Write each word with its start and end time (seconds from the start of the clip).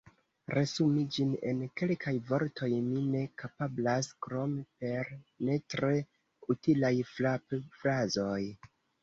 Resumi 0.57 1.01
ĝin 1.17 1.33
en 1.49 1.59
kelkaj 1.81 2.13
vortoj 2.29 2.69
mi 2.85 3.03
ne 3.09 3.21
kapablas, 3.41 4.09
krom 4.27 4.57
per 4.85 5.13
ne 5.51 5.59
tre 5.75 5.93
utilaj 6.57 6.93
frapfrazoj. 7.13 8.43